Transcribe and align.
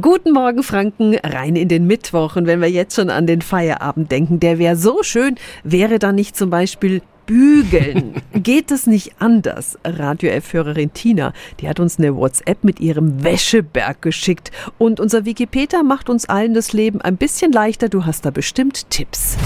Guten 0.00 0.32
Morgen, 0.32 0.64
Franken, 0.64 1.14
rein 1.22 1.54
in 1.54 1.68
den 1.68 1.86
Mittwoch. 1.86 2.34
Und 2.34 2.46
wenn 2.46 2.60
wir 2.60 2.70
jetzt 2.70 2.96
schon 2.96 3.10
an 3.10 3.28
den 3.28 3.42
Feierabend 3.42 4.10
denken, 4.10 4.40
der 4.40 4.58
wäre 4.58 4.76
so 4.76 5.02
schön, 5.02 5.36
wäre 5.62 6.00
da 6.00 6.10
nicht 6.10 6.36
zum 6.36 6.50
Beispiel 6.50 7.00
Bügeln. 7.26 8.20
Geht 8.34 8.72
es 8.72 8.88
nicht 8.88 9.12
anders? 9.20 9.78
Radio 9.84 10.30
F-Hörerin 10.30 10.92
Tina, 10.92 11.32
die 11.60 11.68
hat 11.68 11.78
uns 11.78 11.98
eine 11.98 12.16
WhatsApp 12.16 12.64
mit 12.64 12.80
ihrem 12.80 13.22
Wäscheberg 13.22 14.02
geschickt. 14.02 14.50
Und 14.78 14.98
unser 14.98 15.24
Wikipedia 15.24 15.84
macht 15.84 16.10
uns 16.10 16.28
allen 16.28 16.54
das 16.54 16.72
Leben 16.72 17.00
ein 17.00 17.16
bisschen 17.16 17.52
leichter. 17.52 17.88
Du 17.88 18.04
hast 18.04 18.24
da 18.26 18.30
bestimmt 18.30 18.90
Tipps. 18.90 19.36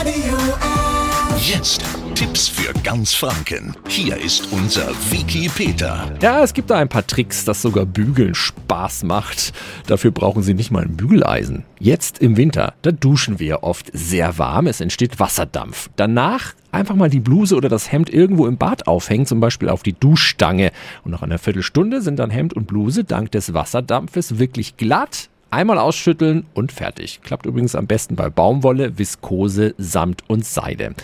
Radio 0.00 0.34
F. 0.34 1.08
Jetzt 1.40 1.84
Tipps 2.18 2.48
für 2.48 2.72
ganz 2.82 3.14
Franken. 3.14 3.76
Hier 3.86 4.16
ist 4.16 4.50
unser 4.50 4.88
Wiki 5.08 5.48
Peter. 5.48 6.12
Ja, 6.20 6.42
es 6.42 6.52
gibt 6.52 6.68
da 6.68 6.76
ein 6.76 6.88
paar 6.88 7.06
Tricks, 7.06 7.44
dass 7.44 7.62
sogar 7.62 7.86
Bügeln 7.86 8.34
Spaß 8.34 9.04
macht. 9.04 9.52
Dafür 9.86 10.10
brauchen 10.10 10.42
Sie 10.42 10.52
nicht 10.52 10.72
mal 10.72 10.82
ein 10.82 10.96
Bügeleisen. 10.96 11.62
Jetzt 11.78 12.18
im 12.18 12.36
Winter, 12.36 12.74
da 12.82 12.90
duschen 12.90 13.38
wir 13.38 13.62
oft 13.62 13.92
sehr 13.92 14.36
warm, 14.36 14.66
es 14.66 14.80
entsteht 14.80 15.20
Wasserdampf. 15.20 15.90
Danach 15.94 16.54
einfach 16.72 16.96
mal 16.96 17.08
die 17.08 17.20
Bluse 17.20 17.54
oder 17.54 17.68
das 17.68 17.92
Hemd 17.92 18.10
irgendwo 18.12 18.48
im 18.48 18.58
Bad 18.58 18.88
aufhängen, 18.88 19.26
zum 19.26 19.38
Beispiel 19.38 19.68
auf 19.68 19.84
die 19.84 19.92
Duschstange. 19.92 20.72
Und 21.04 21.12
nach 21.12 21.22
einer 21.22 21.38
Viertelstunde 21.38 22.02
sind 22.02 22.18
dann 22.18 22.30
Hemd 22.30 22.52
und 22.52 22.66
Bluse 22.66 23.04
dank 23.04 23.30
des 23.30 23.54
Wasserdampfes 23.54 24.40
wirklich 24.40 24.76
glatt. 24.76 25.28
Einmal 25.50 25.78
ausschütteln 25.78 26.46
und 26.52 26.72
fertig. 26.72 27.20
Klappt 27.22 27.46
übrigens 27.46 27.76
am 27.76 27.86
besten 27.86 28.16
bei 28.16 28.28
Baumwolle, 28.28 28.98
Viskose, 28.98 29.76
Samt 29.78 30.24
und 30.26 30.44
Seide. 30.44 30.96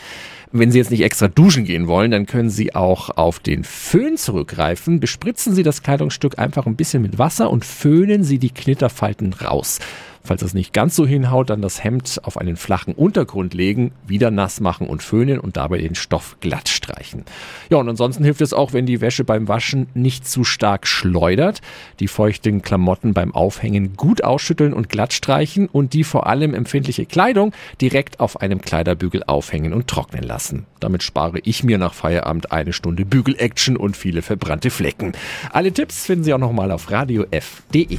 Wenn 0.56 0.70
Sie 0.70 0.78
jetzt 0.78 0.92
nicht 0.92 1.02
extra 1.02 1.26
duschen 1.26 1.64
gehen 1.64 1.88
wollen, 1.88 2.12
dann 2.12 2.26
können 2.26 2.48
Sie 2.48 2.76
auch 2.76 3.10
auf 3.10 3.40
den 3.40 3.64
Föhn 3.64 4.16
zurückgreifen. 4.16 5.00
Bespritzen 5.00 5.52
Sie 5.52 5.64
das 5.64 5.82
Kleidungsstück 5.82 6.38
einfach 6.38 6.64
ein 6.66 6.76
bisschen 6.76 7.02
mit 7.02 7.18
Wasser 7.18 7.50
und 7.50 7.64
föhnen 7.64 8.22
Sie 8.22 8.38
die 8.38 8.50
Knitterfalten 8.50 9.32
raus. 9.32 9.80
Falls 10.27 10.41
das 10.41 10.55
nicht 10.55 10.73
ganz 10.73 10.96
so 10.96 11.06
hinhaut, 11.06 11.51
dann 11.51 11.60
das 11.60 11.84
Hemd 11.84 12.19
auf 12.23 12.38
einen 12.38 12.56
flachen 12.56 12.95
Untergrund 12.95 13.52
legen, 13.52 13.93
wieder 14.07 14.30
nass 14.30 14.59
machen 14.59 14.87
und 14.87 15.02
föhnen 15.02 15.38
und 15.38 15.59
dabei 15.59 15.76
den 15.79 15.95
Stoff 15.95 16.38
glatt 16.40 16.71
streichen. 16.71 17.26
Ja, 17.68 17.76
und 17.76 17.90
ansonsten 17.90 18.24
hilft 18.24 18.40
es 18.40 18.54
auch, 18.54 18.73
wenn 18.73 18.87
die 18.87 19.02
Wäsche 19.02 19.24
beim 19.24 19.48
Waschen 19.48 19.87
nicht 19.93 20.26
zu 20.26 20.43
stark 20.43 20.87
schleudert, 20.87 21.60
die 22.01 22.09
feuchten 22.09 22.63
Klamotten 22.63 23.13
beim 23.13 23.35
Aufhängen 23.35 23.96
gut 23.96 24.24
ausschütteln 24.24 24.73
und 24.73 24.88
glatt 24.88 25.13
streichen 25.13 25.68
und 25.68 25.93
die 25.93 26.04
vor 26.04 26.26
allem 26.26 26.54
empfindliche 26.54 27.04
Kleidung 27.04 27.52
direkt 27.82 28.18
auf 28.18 28.41
einem 28.41 28.63
Kleiderbügel 28.63 29.24
aufhängen 29.24 29.74
und 29.74 29.88
trocknen 29.88 30.23
lassen. 30.23 30.65
Damit 30.80 31.02
spare 31.02 31.41
ich 31.41 31.65
mir 31.65 31.76
nach 31.76 31.93
Feierabend 31.93 32.51
eine 32.51 32.73
Stunde 32.73 33.04
Bügel-Action 33.04 33.76
und 33.76 33.95
viele 33.95 34.23
verbrannte 34.23 34.70
Flecken. 34.70 35.13
Alle 35.52 35.70
Tipps 35.70 36.07
finden 36.07 36.24
Sie 36.24 36.32
auch 36.32 36.38
nochmal 36.38 36.70
auf 36.70 36.91
radiof.de. 36.91 37.98